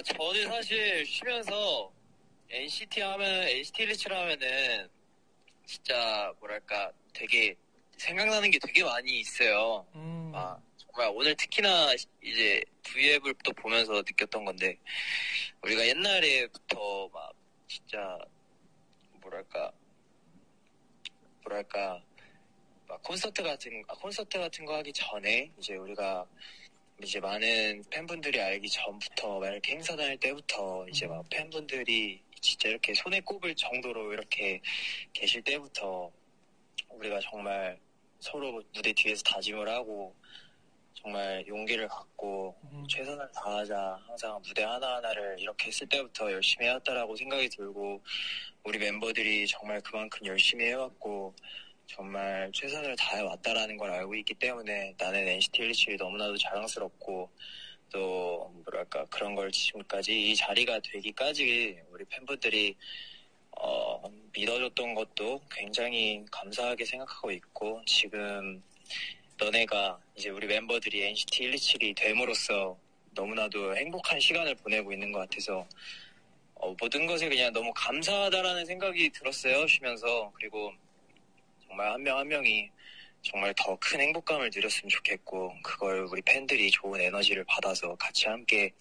[0.00, 1.92] 아, 저는 사실 쉬면서
[2.48, 4.88] NCT 하면, NCT 리치를 하면은
[5.66, 7.54] 진짜 뭐랄까 되게
[7.98, 9.86] 생각나는 게 되게 많이 있어요.
[9.94, 10.32] 음.
[10.34, 11.92] 아, 정말 오늘 특히나
[12.22, 14.78] 이제 V앱을 또 보면서 느꼈던 건데
[15.62, 17.34] 우리가 옛날에부터 막
[17.68, 18.18] 진짜
[19.20, 19.70] 뭐랄까
[21.42, 22.02] 뭐랄까
[22.88, 26.26] 막 콘서트 같은 아, 콘서트 같은 거 하기 전에 이제 우리가
[27.02, 32.92] 이제 많은 팬분들이 알기 전부터 막 이렇게 행사 다닐 때부터 이제 막 팬분들이 진짜 이렇게
[32.94, 34.60] 손에 꼽을 정도로 이렇게
[35.12, 36.10] 계실 때부터
[36.90, 37.78] 우리가 정말
[38.18, 40.14] 서로 무대 뒤에서 다짐을 하고
[40.92, 42.84] 정말 용기를 갖고 음.
[42.86, 48.02] 최선을 다하자 항상 무대 하나하나를 이렇게 했을 때부터 열심히 해왔다라고 생각이 들고
[48.64, 51.34] 우리 멤버들이 정말 그만큼 열심히 해왔고
[51.90, 57.28] 정말 최선을 다해 왔다라는 걸 알고 있기 때문에 나는 NCT 127이 너무나도 자랑스럽고
[57.90, 62.76] 또 뭐랄까 그런 걸 지금까지 이 자리가 되기까지 우리 팬분들이
[63.50, 64.00] 어,
[64.32, 68.62] 믿어줬던 것도 굉장히 감사하게 생각하고 있고 지금
[69.36, 72.78] 너네가 이제 우리 멤버들이 NCT 127이 됨으로써
[73.10, 75.66] 너무나도 행복한 시간을 보내고 있는 것 같아서
[76.54, 79.66] 어, 모든 것에 그냥 너무 감사하다라는 생각이 들었어요.
[79.66, 80.30] 쉬면서.
[80.36, 80.72] 그리고
[81.70, 82.68] 정말 한 명 한 명이
[83.22, 88.72] 정말 더 큰 행복감을 누렸으면 좋겠고 그걸 우리 팬들이 좋은 에너지를 받아서 같이 함께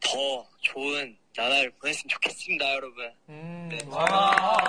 [0.00, 3.68] 더 좋은 나날을 보냈으면 좋겠습니다 여러분 음.
[3.70, 3.78] 네.
[3.86, 4.66] 와.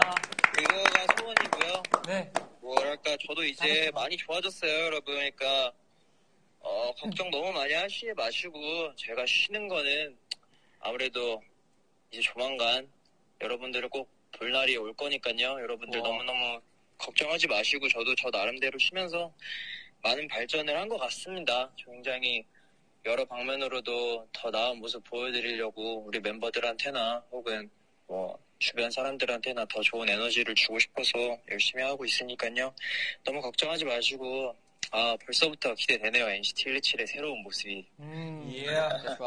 [0.60, 2.32] 이거가 소원이고요 네.
[2.62, 5.72] 뭐랄까 저도 이제 많이 좋아졌어요 여러분 그러니까
[6.60, 10.16] 어, 걱정 너무 많이 하시지 마시고 제가 쉬는 거는
[10.80, 11.42] 아무래도
[12.12, 12.88] 이제 조만간
[13.42, 16.08] 여러분들을 꼭 볼 날이 올 거니까요 여러분들 와.
[16.08, 16.62] 너무너무
[17.04, 19.34] 걱정하지 마시고 저도 저 나름대로 쉬면서
[20.04, 22.44] 많은 발전을 한 것 같습니다 굉장히
[23.06, 27.70] 여러 방면으로도 더 나은 모습 보여드리려고 우리 멤버들한테나 혹은
[28.08, 31.18] 뭐 주변 사람들한테나 더 좋은 에너지를 주고 싶어서
[31.50, 32.74] 열심히 하고 있으니까요.
[33.24, 34.54] 너무 걱정하지 마시고
[34.92, 37.86] 아 벌써부터 기대되네요 NCT 127의 새로운 모습이.
[38.00, 38.42] 음.
[38.50, 38.90] Yeah.
[39.06, 39.24] That's right.